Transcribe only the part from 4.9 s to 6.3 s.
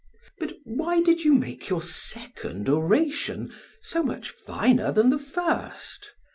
than the first?